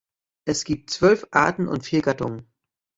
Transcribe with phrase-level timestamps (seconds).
[0.47, 2.47] Es gibt zwölf Arten und vier Gattungen.